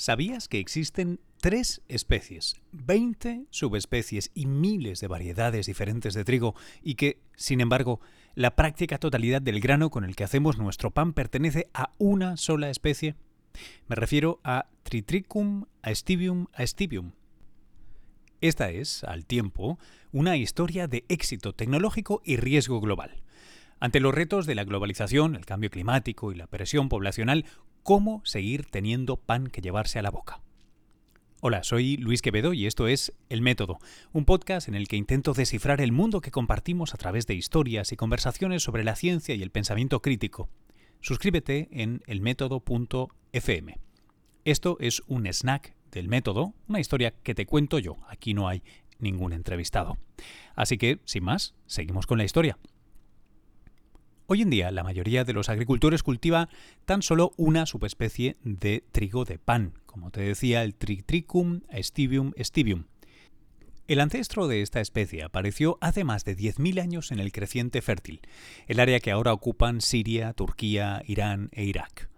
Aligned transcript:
¿Sabías 0.00 0.48
que 0.48 0.60
existen 0.60 1.20
tres 1.42 1.82
especies, 1.86 2.56
20 2.72 3.44
subespecies 3.50 4.30
y 4.34 4.46
miles 4.46 4.98
de 5.00 5.08
variedades 5.08 5.66
diferentes 5.66 6.14
de 6.14 6.24
trigo 6.24 6.54
y 6.82 6.94
que, 6.94 7.20
sin 7.36 7.60
embargo, 7.60 8.00
la 8.34 8.56
práctica 8.56 8.96
totalidad 8.96 9.42
del 9.42 9.60
grano 9.60 9.90
con 9.90 10.06
el 10.06 10.16
que 10.16 10.24
hacemos 10.24 10.56
nuestro 10.56 10.90
pan 10.90 11.12
pertenece 11.12 11.68
a 11.74 11.92
una 11.98 12.38
sola 12.38 12.70
especie? 12.70 13.14
Me 13.88 13.94
refiero 13.94 14.40
a 14.42 14.70
Tritricum 14.84 15.66
aestivium 15.82 16.46
aestivium. 16.54 17.12
Esta 18.40 18.70
es, 18.70 19.04
al 19.04 19.26
tiempo, 19.26 19.78
una 20.12 20.38
historia 20.38 20.88
de 20.88 21.04
éxito 21.10 21.52
tecnológico 21.54 22.22
y 22.24 22.38
riesgo 22.38 22.80
global. 22.80 23.22
Ante 23.80 24.00
los 24.00 24.14
retos 24.14 24.44
de 24.44 24.54
la 24.54 24.64
globalización, 24.64 25.36
el 25.36 25.44
cambio 25.44 25.70
climático 25.70 26.32
y 26.32 26.36
la 26.36 26.46
presión 26.46 26.88
poblacional, 26.88 27.44
cómo 27.82 28.22
seguir 28.24 28.66
teniendo 28.66 29.16
pan 29.16 29.46
que 29.46 29.60
llevarse 29.60 29.98
a 29.98 30.02
la 30.02 30.10
boca. 30.10 30.40
Hola, 31.42 31.64
soy 31.64 31.96
Luis 31.96 32.20
Quevedo 32.20 32.52
y 32.52 32.66
esto 32.66 32.86
es 32.86 33.14
El 33.30 33.40
Método, 33.40 33.78
un 34.12 34.26
podcast 34.26 34.68
en 34.68 34.74
el 34.74 34.88
que 34.88 34.96
intento 34.96 35.32
descifrar 35.32 35.80
el 35.80 35.90
mundo 35.90 36.20
que 36.20 36.30
compartimos 36.30 36.92
a 36.92 36.98
través 36.98 37.26
de 37.26 37.34
historias 37.34 37.92
y 37.92 37.96
conversaciones 37.96 38.62
sobre 38.62 38.84
la 38.84 38.94
ciencia 38.94 39.34
y 39.34 39.42
el 39.42 39.50
pensamiento 39.50 40.02
crítico. 40.02 40.50
Suscríbete 41.00 41.68
en 41.72 42.02
elmétodo.fm. 42.06 43.78
Esto 44.44 44.76
es 44.80 45.02
un 45.06 45.26
snack 45.26 45.74
del 45.90 46.08
método, 46.08 46.52
una 46.68 46.80
historia 46.80 47.14
que 47.22 47.34
te 47.34 47.46
cuento 47.46 47.78
yo, 47.78 47.96
aquí 48.08 48.34
no 48.34 48.46
hay 48.46 48.62
ningún 48.98 49.32
entrevistado. 49.32 49.96
Así 50.54 50.76
que, 50.76 51.00
sin 51.06 51.24
más, 51.24 51.54
seguimos 51.66 52.06
con 52.06 52.18
la 52.18 52.24
historia. 52.24 52.58
Hoy 54.32 54.42
en 54.42 54.50
día 54.50 54.70
la 54.70 54.84
mayoría 54.84 55.24
de 55.24 55.32
los 55.32 55.48
agricultores 55.48 56.04
cultiva 56.04 56.48
tan 56.84 57.02
solo 57.02 57.32
una 57.36 57.66
subespecie 57.66 58.36
de 58.44 58.84
trigo 58.92 59.24
de 59.24 59.40
pan, 59.40 59.72
como 59.86 60.12
te 60.12 60.20
decía 60.20 60.62
el 60.62 60.76
Tritricum 60.76 61.62
aestivium 61.68 62.30
aestivium. 62.38 62.84
El 63.88 63.98
ancestro 63.98 64.46
de 64.46 64.62
esta 64.62 64.80
especie 64.80 65.24
apareció 65.24 65.78
hace 65.80 66.04
más 66.04 66.24
de 66.24 66.36
10.000 66.36 66.80
años 66.80 67.10
en 67.10 67.18
el 67.18 67.32
creciente 67.32 67.82
fértil, 67.82 68.20
el 68.68 68.78
área 68.78 69.00
que 69.00 69.10
ahora 69.10 69.32
ocupan 69.32 69.80
Siria, 69.80 70.32
Turquía, 70.32 71.02
Irán 71.08 71.48
e 71.50 71.64
Irak. 71.64 72.08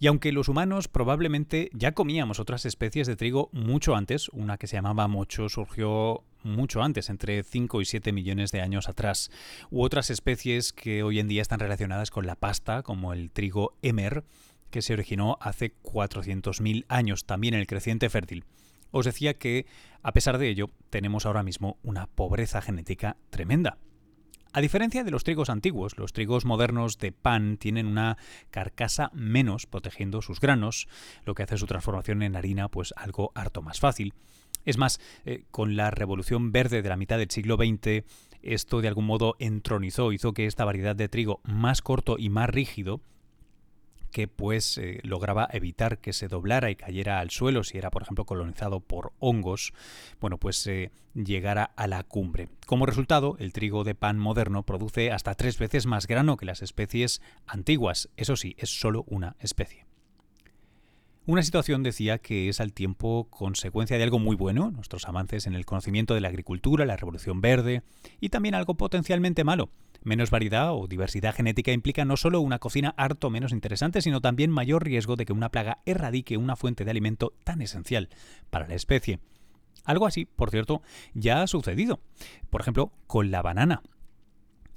Y 0.00 0.06
aunque 0.06 0.30
los 0.30 0.48
humanos 0.48 0.86
probablemente 0.86 1.70
ya 1.72 1.92
comíamos 1.92 2.38
otras 2.38 2.64
especies 2.66 3.06
de 3.06 3.16
trigo 3.16 3.50
mucho 3.52 3.96
antes, 3.96 4.28
una 4.28 4.56
que 4.56 4.68
se 4.68 4.76
llamaba 4.76 5.08
mocho 5.08 5.48
surgió 5.48 6.22
mucho 6.44 6.82
antes, 6.82 7.10
entre 7.10 7.42
5 7.42 7.80
y 7.80 7.84
7 7.84 8.12
millones 8.12 8.52
de 8.52 8.60
años 8.60 8.88
atrás, 8.88 9.30
u 9.70 9.82
otras 9.82 10.10
especies 10.10 10.72
que 10.72 11.02
hoy 11.02 11.18
en 11.18 11.26
día 11.26 11.42
están 11.42 11.58
relacionadas 11.58 12.10
con 12.12 12.26
la 12.26 12.36
pasta, 12.36 12.82
como 12.82 13.12
el 13.12 13.30
trigo 13.32 13.74
emer, 13.82 14.24
que 14.70 14.82
se 14.82 14.92
originó 14.92 15.36
hace 15.40 15.74
400.000 15.82 16.84
años, 16.88 17.24
también 17.24 17.54
en 17.54 17.60
el 17.60 17.66
creciente 17.66 18.08
fértil. 18.08 18.44
Os 18.90 19.04
decía 19.04 19.34
que, 19.34 19.66
a 20.02 20.12
pesar 20.12 20.38
de 20.38 20.48
ello, 20.48 20.70
tenemos 20.90 21.26
ahora 21.26 21.42
mismo 21.42 21.78
una 21.82 22.06
pobreza 22.06 22.62
genética 22.62 23.16
tremenda. 23.30 23.78
A 24.52 24.62
diferencia 24.62 25.04
de 25.04 25.10
los 25.10 25.24
trigos 25.24 25.50
antiguos, 25.50 25.98
los 25.98 26.14
trigos 26.14 26.46
modernos 26.46 26.98
de 26.98 27.12
pan 27.12 27.58
tienen 27.58 27.86
una 27.86 28.16
carcasa 28.50 29.10
menos 29.12 29.66
protegiendo 29.66 30.22
sus 30.22 30.40
granos, 30.40 30.88
lo 31.26 31.34
que 31.34 31.42
hace 31.42 31.58
su 31.58 31.66
transformación 31.66 32.22
en 32.22 32.34
harina 32.34 32.68
pues 32.68 32.94
algo 32.96 33.30
harto 33.34 33.60
más 33.60 33.78
fácil. 33.78 34.14
Es 34.64 34.78
más, 34.78 35.00
eh, 35.24 35.44
con 35.50 35.76
la 35.76 35.90
revolución 35.90 36.50
verde 36.50 36.82
de 36.82 36.88
la 36.88 36.96
mitad 36.96 37.18
del 37.18 37.30
siglo 37.30 37.56
XX, 37.56 38.04
esto 38.42 38.80
de 38.80 38.88
algún 38.88 39.04
modo 39.04 39.36
entronizó, 39.38 40.12
hizo 40.12 40.32
que 40.32 40.46
esta 40.46 40.64
variedad 40.64 40.96
de 40.96 41.08
trigo 41.08 41.40
más 41.44 41.82
corto 41.82 42.16
y 42.18 42.30
más 42.30 42.48
rígido 42.48 43.02
que 44.10 44.28
pues 44.28 44.78
eh, 44.78 45.00
lograba 45.02 45.48
evitar 45.52 45.98
que 45.98 46.12
se 46.12 46.28
doblara 46.28 46.70
y 46.70 46.76
cayera 46.76 47.20
al 47.20 47.30
suelo 47.30 47.64
si 47.64 47.78
era 47.78 47.90
por 47.90 48.02
ejemplo 48.02 48.24
colonizado 48.24 48.80
por 48.80 49.12
hongos, 49.18 49.72
bueno 50.20 50.38
pues 50.38 50.66
eh, 50.66 50.90
llegara 51.14 51.64
a 51.76 51.86
la 51.86 52.02
cumbre. 52.02 52.48
Como 52.66 52.86
resultado, 52.86 53.36
el 53.38 53.52
trigo 53.52 53.84
de 53.84 53.94
pan 53.94 54.18
moderno 54.18 54.62
produce 54.62 55.12
hasta 55.12 55.34
tres 55.34 55.58
veces 55.58 55.86
más 55.86 56.06
grano 56.06 56.36
que 56.36 56.46
las 56.46 56.62
especies 56.62 57.20
antiguas, 57.46 58.08
eso 58.16 58.36
sí, 58.36 58.54
es 58.58 58.70
solo 58.70 59.04
una 59.08 59.36
especie. 59.40 59.88
Una 61.28 61.42
situación 61.42 61.82
decía 61.82 62.16
que 62.16 62.48
es 62.48 62.58
al 62.58 62.72
tiempo 62.72 63.26
consecuencia 63.28 63.98
de 63.98 64.02
algo 64.02 64.18
muy 64.18 64.34
bueno, 64.34 64.70
nuestros 64.70 65.06
avances 65.06 65.46
en 65.46 65.52
el 65.52 65.66
conocimiento 65.66 66.14
de 66.14 66.22
la 66.22 66.28
agricultura, 66.28 66.86
la 66.86 66.96
revolución 66.96 67.42
verde, 67.42 67.82
y 68.18 68.30
también 68.30 68.54
algo 68.54 68.76
potencialmente 68.76 69.44
malo, 69.44 69.68
Menos 70.02 70.30
variedad 70.30 70.72
o 70.72 70.86
diversidad 70.86 71.34
genética 71.34 71.72
implica 71.72 72.04
no 72.04 72.16
solo 72.16 72.40
una 72.40 72.58
cocina 72.58 72.94
harto 72.96 73.30
menos 73.30 73.52
interesante, 73.52 74.00
sino 74.00 74.20
también 74.20 74.50
mayor 74.50 74.84
riesgo 74.84 75.16
de 75.16 75.26
que 75.26 75.32
una 75.32 75.50
plaga 75.50 75.78
erradique 75.86 76.36
una 76.36 76.56
fuente 76.56 76.84
de 76.84 76.90
alimento 76.90 77.32
tan 77.44 77.60
esencial 77.62 78.08
para 78.50 78.68
la 78.68 78.74
especie. 78.74 79.18
Algo 79.84 80.06
así, 80.06 80.24
por 80.26 80.50
cierto, 80.50 80.82
ya 81.14 81.42
ha 81.42 81.46
sucedido. 81.46 82.00
Por 82.50 82.60
ejemplo, 82.60 82.92
con 83.06 83.30
la 83.30 83.42
banana. 83.42 83.82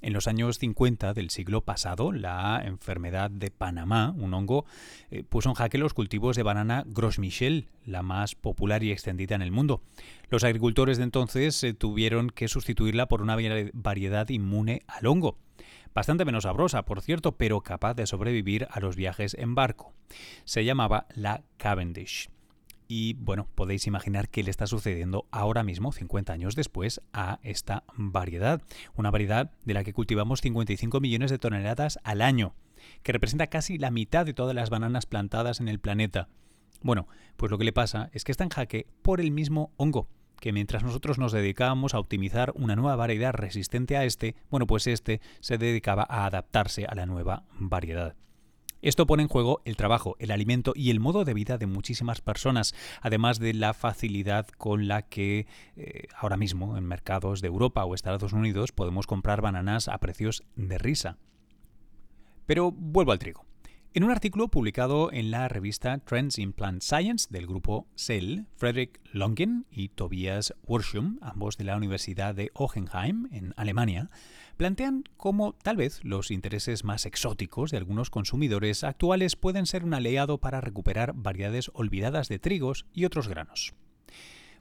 En 0.02 0.14
los 0.14 0.28
años 0.28 0.58
50 0.58 1.14
del 1.14 1.30
siglo 1.30 1.62
pasado, 1.62 2.12
la 2.12 2.62
enfermedad 2.66 3.30
de 3.30 3.52
Panamá, 3.52 4.14
un 4.18 4.34
hongo, 4.34 4.66
eh, 5.12 5.24
puso 5.24 5.50
en 5.50 5.56
jaque 5.56 5.78
los 5.78 5.94
cultivos 5.94 6.36
de 6.36 6.44
banana 6.44 6.84
Gros 6.88 7.20
Michel, 7.20 7.70
la 7.86 8.02
más 8.02 8.34
popular 8.34 8.84
y 8.84 8.92
extendida 8.92 9.36
en 9.36 9.44
el 9.44 9.52
mundo. 9.52 9.82
Los 10.30 10.44
agricultores 10.44 10.98
de 10.98 11.04
entonces 11.04 11.64
eh, 11.64 11.74
tuvieron 11.74 12.32
que 12.32 12.48
sustituirla 12.48 13.08
por 13.08 13.22
una 13.22 13.38
variedad 13.74 14.30
inmune 14.30 14.82
al 14.88 15.06
hongo. 15.06 15.38
Bastante 15.94 16.26
menos 16.26 16.44
sabrosa, 16.44 16.84
por 16.84 17.02
cierto, 17.02 17.34
pero 17.34 17.62
capaz 17.62 17.94
de 17.94 18.08
sobrevivir 18.08 18.68
a 18.72 18.80
los 18.80 18.96
viajes 18.96 19.36
en 19.36 19.56
barco. 19.56 19.94
Se 20.46 20.66
llamaba 20.66 21.06
la 21.14 21.44
Cavendish. 21.58 22.30
Y 22.94 23.14
bueno, 23.14 23.48
podéis 23.56 23.88
imaginar 23.88 24.28
qué 24.28 24.44
le 24.44 24.52
está 24.52 24.68
sucediendo 24.68 25.26
ahora 25.32 25.64
mismo, 25.64 25.94
50 25.94 26.34
años 26.34 26.58
después, 26.58 27.00
a 27.14 27.40
esta 27.42 27.86
variedad. 27.96 28.62
Una 28.96 29.12
variedad 29.12 29.50
de 29.64 29.74
la 29.74 29.86
que 29.86 29.94
cultivamos 29.94 30.42
55 30.42 31.00
millones 31.00 31.32
de 31.32 31.40
toneladas 31.40 32.00
al 32.04 32.22
año, 32.22 32.54
que 33.02 33.14
representa 33.14 33.48
casi 33.48 33.78
la 33.78 33.92
mitad 33.92 34.26
de 34.26 34.34
todas 34.34 34.54
las 34.54 34.70
bananas 34.70 35.06
plantadas 35.06 35.62
en 35.62 35.70
el 35.70 35.80
planeta. 35.80 36.28
Bueno, 36.82 37.08
pues 37.38 37.50
lo 37.50 37.58
que 37.58 37.64
le 37.64 37.72
pasa 37.72 38.10
es 38.12 38.26
que 38.26 38.34
está 38.34 38.44
en 38.44 38.50
jaque 38.50 38.88
por 39.04 39.22
el 39.22 39.32
mismo 39.32 39.72
hongo 39.78 40.10
que 40.42 40.52
mientras 40.52 40.84
nosotros 40.84 41.18
nos 41.18 41.32
dedicábamos 41.32 41.94
a 41.94 42.00
optimizar 42.00 42.52
una 42.56 42.76
nueva 42.76 42.98
variedad 42.98 43.32
resistente 43.32 43.96
a 43.96 44.04
este, 44.04 44.36
bueno, 44.50 44.68
pues 44.68 44.88
este 44.88 45.22
se 45.40 45.58
dedicaba 45.58 46.06
a 46.10 46.26
adaptarse 46.26 46.86
a 46.88 46.96
la 46.96 47.06
nueva 47.06 47.46
variedad. 47.58 48.16
Esto 48.82 49.06
pone 49.06 49.24
en 49.24 49.30
juego 49.30 49.62
el 49.66 49.78
trabajo, 49.78 50.16
el 50.20 50.32
alimento 50.32 50.74
y 50.76 50.90
el 50.90 51.00
modo 51.00 51.24
de 51.24 51.34
vida 51.34 51.58
de 51.58 51.68
muchísimas 51.68 52.22
personas, 52.22 52.74
además 53.02 53.40
de 53.40 53.54
la 53.54 53.74
facilidad 53.74 54.48
con 54.48 54.88
la 54.88 55.04
que 55.04 55.46
eh, 55.76 56.08
ahora 56.18 56.38
mismo 56.38 56.78
en 56.78 56.86
mercados 56.86 57.42
de 57.42 57.48
Europa 57.48 57.86
o 57.86 57.94
Estados 57.94 58.34
Unidos 58.34 58.72
podemos 58.72 59.06
comprar 59.06 59.42
bananas 59.42 59.88
a 59.88 59.98
precios 60.00 60.44
de 60.56 60.78
risa. 60.78 61.18
Pero 62.46 62.72
vuelvo 62.72 63.12
al 63.12 63.20
trigo. 63.20 63.51
En 63.94 64.06
un 64.06 64.12
artículo 64.12 64.48
publicado 64.48 65.12
en 65.12 65.32
la 65.32 65.50
revista 65.50 65.98
Trends 65.98 66.40
in 66.40 66.54
Plant 66.54 66.82
Science 66.82 67.28
del 67.30 67.46
grupo 67.46 67.88
Cell, 67.98 68.44
Frederick 68.56 69.02
Longen 69.12 69.66
y 69.70 69.90
Tobias 69.90 70.54
Worsham, 70.66 71.20
ambos 71.22 71.58
de 71.58 71.66
la 71.66 71.76
Universidad 71.76 72.34
de 72.34 72.52
Hohenheim, 72.54 73.28
en 73.34 73.54
Alemania, 73.58 74.10
plantean 74.56 75.04
cómo 75.18 75.56
tal 75.62 75.76
vez 75.76 76.06
los 76.06 76.32
intereses 76.32 76.86
más 76.86 77.06
exóticos 77.06 77.72
de 77.72 77.80
algunos 77.80 78.10
consumidores 78.10 78.86
actuales 78.86 79.36
pueden 79.36 79.66
ser 79.66 79.84
un 79.84 79.94
aliado 79.94 80.38
para 80.38 80.62
recuperar 80.62 81.12
variedades 81.14 81.70
olvidadas 81.74 82.30
de 82.30 82.40
trigos 82.40 82.86
y 82.94 83.04
otros 83.04 83.28
granos. 83.28 83.74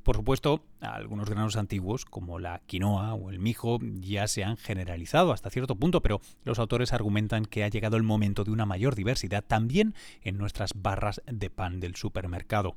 Por 0.03 0.17
supuesto, 0.17 0.65
algunos 0.81 1.29
granos 1.29 1.57
antiguos, 1.57 2.07
como 2.07 2.39
la 2.39 2.61
quinoa 2.67 3.13
o 3.15 3.31
el 3.31 3.39
mijo, 3.39 3.79
ya 3.83 4.27
se 4.29 4.45
han 4.45 4.57
generalizado 4.57 5.33
hasta 5.33 5.51
cierto 5.51 5.77
punto, 5.77 6.01
pero 6.01 6.21
los 6.45 6.59
autores 6.59 6.93
argumentan 6.95 7.45
que 7.45 7.65
ha 7.65 7.69
llegado 7.69 7.99
el 7.99 8.03
momento 8.03 8.45
de 8.45 8.51
una 8.51 8.65
mayor 8.65 8.95
diversidad 8.95 9.45
también 9.47 9.95
en 10.23 10.39
nuestras 10.39 10.73
barras 10.75 11.21
de 11.27 11.51
pan 11.51 11.81
del 11.81 11.97
supermercado. 11.97 12.77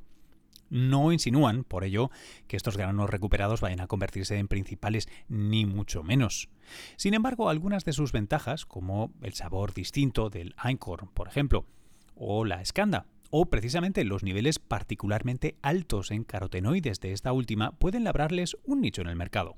No 0.68 1.12
insinúan, 1.12 1.64
por 1.64 1.84
ello, 1.84 2.10
que 2.46 2.56
estos 2.56 2.76
granos 2.76 3.08
recuperados 3.08 3.60
vayan 3.60 3.80
a 3.80 3.86
convertirse 3.86 4.38
en 4.38 4.48
principales, 4.48 5.08
ni 5.28 5.66
mucho 5.66 6.02
menos. 6.02 6.48
Sin 6.96 7.14
embargo, 7.14 7.48
algunas 7.48 7.84
de 7.84 7.92
sus 7.92 8.12
ventajas, 8.12 8.66
como 8.66 9.12
el 9.22 9.34
sabor 9.34 9.72
distinto 9.72 10.30
del 10.30 10.54
Einkorn, 10.62 11.08
por 11.08 11.28
ejemplo, 11.28 11.64
o 12.16 12.44
la 12.44 12.60
escanda, 12.60 13.06
o 13.36 13.46
precisamente 13.46 14.04
los 14.04 14.22
niveles 14.22 14.60
particularmente 14.60 15.56
altos 15.60 16.12
en 16.12 16.22
carotenoides 16.22 17.00
de 17.00 17.10
esta 17.10 17.32
última 17.32 17.72
pueden 17.72 18.04
labrarles 18.04 18.56
un 18.62 18.80
nicho 18.80 19.02
en 19.02 19.08
el 19.08 19.16
mercado. 19.16 19.56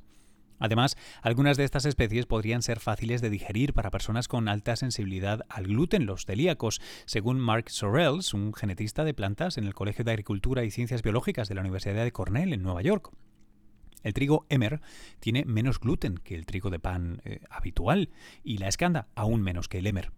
Además, 0.59 0.97
algunas 1.21 1.59
de 1.59 1.65
estas 1.65 1.85
especies 1.85 2.25
podrían 2.25 2.63
ser 2.63 2.81
fáciles 2.81 3.21
de 3.21 3.29
digerir 3.29 3.75
para 3.75 3.91
personas 3.91 4.29
con 4.29 4.49
alta 4.49 4.77
sensibilidad 4.77 5.43
al 5.51 5.67
gluten, 5.67 6.07
los 6.07 6.25
celíacos, 6.25 6.81
según 7.05 7.39
Mark 7.39 7.69
Sorrells, 7.69 8.33
un 8.33 8.55
genetista 8.55 9.05
de 9.05 9.13
plantas 9.13 9.59
en 9.59 9.65
el 9.65 9.75
Colegio 9.75 10.07
de 10.07 10.13
Agricultura 10.13 10.65
y 10.65 10.71
Ciencias 10.71 11.03
Biológicas 11.03 11.51
de 11.51 11.57
la 11.57 11.61
Universidad 11.61 12.03
de 12.03 12.13
Cornell 12.13 12.55
en 12.55 12.63
Nueva 12.63 12.81
York. 12.81 13.11
El 14.03 14.15
trigo 14.15 14.47
Emmer 14.49 14.81
tiene 15.21 15.45
menos 15.45 15.81
gluten 15.81 16.17
que 16.17 16.35
el 16.35 16.47
trigo 16.47 16.71
de 16.71 16.79
pan 16.79 17.21
eh, 17.27 17.41
habitual 17.51 18.09
y 18.43 18.57
la 18.57 18.69
escanda 18.69 19.09
aún 19.15 19.43
menos 19.43 19.69
que 19.69 19.81
el 19.81 19.87
Emmer. 19.87 20.13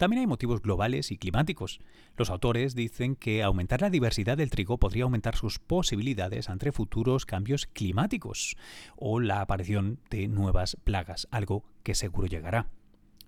También 0.00 0.20
hay 0.20 0.26
motivos 0.26 0.62
globales 0.62 1.12
y 1.12 1.18
climáticos. 1.18 1.78
Los 2.16 2.30
autores 2.30 2.74
dicen 2.74 3.16
que 3.16 3.42
aumentar 3.42 3.82
la 3.82 3.90
diversidad 3.90 4.38
del 4.38 4.48
trigo 4.48 4.78
podría 4.78 5.04
aumentar 5.04 5.36
sus 5.36 5.58
posibilidades 5.58 6.48
ante 6.48 6.72
futuros 6.72 7.26
cambios 7.26 7.66
climáticos 7.66 8.56
o 8.96 9.20
la 9.20 9.42
aparición 9.42 10.00
de 10.08 10.26
nuevas 10.26 10.78
plagas, 10.84 11.28
algo 11.30 11.64
que 11.82 11.94
seguro 11.94 12.26
llegará. 12.26 12.70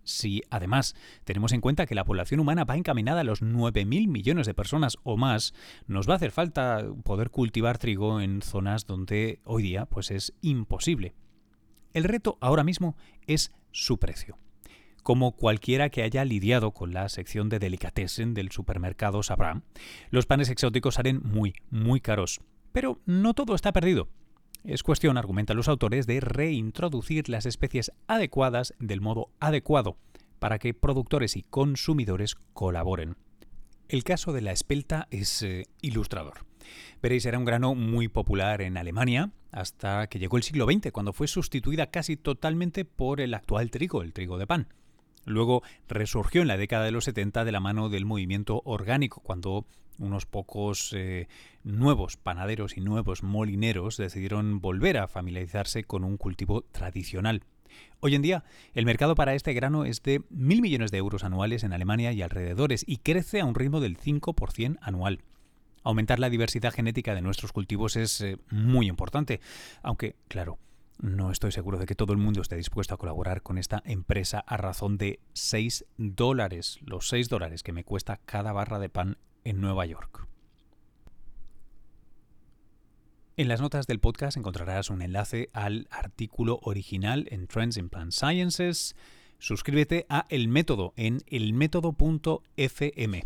Si 0.02 0.40
además 0.48 0.96
tenemos 1.24 1.52
en 1.52 1.60
cuenta 1.60 1.84
que 1.84 1.94
la 1.94 2.06
población 2.06 2.40
humana 2.40 2.64
va 2.64 2.78
encaminada 2.78 3.20
a 3.20 3.24
los 3.24 3.42
9.000 3.42 4.08
millones 4.08 4.46
de 4.46 4.54
personas 4.54 4.96
o 5.02 5.18
más, 5.18 5.52
nos 5.86 6.08
va 6.08 6.14
a 6.14 6.16
hacer 6.16 6.30
falta 6.30 6.86
poder 7.04 7.28
cultivar 7.28 7.76
trigo 7.76 8.22
en 8.22 8.40
zonas 8.40 8.86
donde 8.86 9.40
hoy 9.44 9.62
día 9.62 9.84
pues 9.84 10.10
es 10.10 10.32
imposible. 10.40 11.14
El 11.92 12.04
reto 12.04 12.38
ahora 12.40 12.64
mismo 12.64 12.96
es 13.26 13.52
su 13.72 13.98
precio. 13.98 14.38
Como 15.02 15.32
cualquiera 15.32 15.90
que 15.90 16.02
haya 16.02 16.24
lidiado 16.24 16.70
con 16.70 16.92
la 16.92 17.08
sección 17.08 17.48
de 17.48 17.58
delicatessen 17.58 18.34
del 18.34 18.52
supermercado 18.52 19.22
sabrá, 19.22 19.62
los 20.10 20.26
panes 20.26 20.48
exóticos 20.48 20.94
salen 20.94 21.20
muy, 21.24 21.54
muy 21.70 22.00
caros. 22.00 22.40
Pero 22.72 23.00
no 23.04 23.34
todo 23.34 23.54
está 23.54 23.72
perdido. 23.72 24.08
Es 24.64 24.84
cuestión, 24.84 25.18
argumentan 25.18 25.56
los 25.56 25.68
autores, 25.68 26.06
de 26.06 26.20
reintroducir 26.20 27.28
las 27.28 27.46
especies 27.46 27.90
adecuadas 28.06 28.74
del 28.78 29.00
modo 29.00 29.30
adecuado 29.40 29.96
para 30.38 30.60
que 30.60 30.72
productores 30.72 31.36
y 31.36 31.42
consumidores 31.42 32.36
colaboren. 32.52 33.16
El 33.88 34.04
caso 34.04 34.32
de 34.32 34.40
la 34.40 34.52
espelta 34.52 35.08
es 35.10 35.42
eh, 35.42 35.66
ilustrador. 35.80 36.46
Veréis, 37.02 37.26
era 37.26 37.38
un 37.38 37.44
grano 37.44 37.74
muy 37.74 38.06
popular 38.06 38.62
en 38.62 38.76
Alemania 38.76 39.32
hasta 39.50 40.06
que 40.06 40.20
llegó 40.20 40.36
el 40.36 40.44
siglo 40.44 40.66
XX, 40.66 40.92
cuando 40.92 41.12
fue 41.12 41.26
sustituida 41.26 41.90
casi 41.90 42.16
totalmente 42.16 42.84
por 42.84 43.20
el 43.20 43.34
actual 43.34 43.70
trigo, 43.70 44.02
el 44.02 44.12
trigo 44.12 44.38
de 44.38 44.46
pan. 44.46 44.68
Luego 45.24 45.62
resurgió 45.88 46.42
en 46.42 46.48
la 46.48 46.56
década 46.56 46.84
de 46.84 46.92
los 46.92 47.04
70 47.04 47.44
de 47.44 47.52
la 47.52 47.60
mano 47.60 47.88
del 47.88 48.04
movimiento 48.04 48.62
orgánico, 48.64 49.20
cuando 49.20 49.66
unos 49.98 50.26
pocos 50.26 50.92
eh, 50.94 51.28
nuevos 51.64 52.16
panaderos 52.16 52.76
y 52.76 52.80
nuevos 52.80 53.22
molineros 53.22 53.96
decidieron 53.96 54.60
volver 54.60 54.98
a 54.98 55.08
familiarizarse 55.08 55.84
con 55.84 56.04
un 56.04 56.16
cultivo 56.16 56.62
tradicional. 56.62 57.44
Hoy 58.00 58.14
en 58.14 58.22
día, 58.22 58.44
el 58.74 58.84
mercado 58.84 59.14
para 59.14 59.34
este 59.34 59.54
grano 59.54 59.84
es 59.84 60.02
de 60.02 60.22
mil 60.28 60.60
millones 60.60 60.90
de 60.90 60.98
euros 60.98 61.24
anuales 61.24 61.62
en 61.64 61.72
Alemania 61.72 62.12
y 62.12 62.22
alrededores 62.22 62.84
y 62.86 62.98
crece 62.98 63.40
a 63.40 63.44
un 63.44 63.54
ritmo 63.54 63.80
del 63.80 63.96
5% 63.96 64.78
anual. 64.80 65.20
Aumentar 65.84 66.18
la 66.18 66.30
diversidad 66.30 66.72
genética 66.72 67.14
de 67.14 67.22
nuestros 67.22 67.52
cultivos 67.52 67.96
es 67.96 68.20
eh, 68.20 68.38
muy 68.50 68.88
importante, 68.88 69.40
aunque, 69.82 70.16
claro, 70.28 70.58
no 71.02 71.32
estoy 71.32 71.50
seguro 71.50 71.78
de 71.78 71.86
que 71.86 71.96
todo 71.96 72.12
el 72.12 72.18
mundo 72.18 72.40
esté 72.40 72.54
dispuesto 72.54 72.94
a 72.94 72.96
colaborar 72.96 73.42
con 73.42 73.58
esta 73.58 73.82
empresa 73.84 74.38
a 74.38 74.56
razón 74.56 74.98
de 74.98 75.18
6 75.32 75.84
dólares, 75.96 76.78
los 76.80 77.08
6 77.08 77.28
dólares 77.28 77.64
que 77.64 77.72
me 77.72 77.82
cuesta 77.82 78.20
cada 78.24 78.52
barra 78.52 78.78
de 78.78 78.88
pan 78.88 79.18
en 79.42 79.60
Nueva 79.60 79.84
York. 79.84 80.28
En 83.36 83.48
las 83.48 83.60
notas 83.60 83.88
del 83.88 83.98
podcast 83.98 84.36
encontrarás 84.36 84.90
un 84.90 85.02
enlace 85.02 85.50
al 85.52 85.88
artículo 85.90 86.60
original 86.62 87.26
en 87.32 87.48
Trends 87.48 87.78
in 87.78 87.88
Plant 87.88 88.12
Sciences. 88.12 88.94
Suscríbete 89.40 90.06
a 90.08 90.24
El 90.28 90.46
Método 90.46 90.92
en 90.96 91.18
elmétodo.fm. 91.26 93.24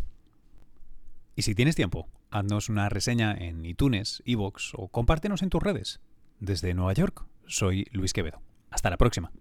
Y 1.35 1.41
si 1.43 1.53
tienes 1.53 1.75
tiempo, 1.75 2.09
haznos 2.31 2.69
una 2.69 2.89
reseña 2.89 3.33
en 3.37 3.63
iTunes, 3.65 4.23
iVoox 4.25 4.71
o 4.73 4.87
compártenos 4.87 5.43
en 5.43 5.51
tus 5.51 5.61
redes. 5.61 5.99
Desde 6.39 6.73
Nueva 6.73 6.93
York, 6.93 7.27
soy 7.47 7.87
Luis 7.91 8.13
Quevedo. 8.13 8.41
Hasta 8.69 8.89
la 8.89 8.97
próxima. 8.97 9.31